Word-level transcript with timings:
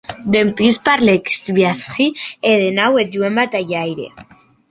Dempús 0.35 0.75
parlèc 0.87 1.23
Sviajsky, 1.39 2.07
e 2.51 2.55
de 2.61 2.69
nau 2.79 2.91
eth 3.01 3.13
joen 3.17 3.37
batalhaire. 3.43 4.07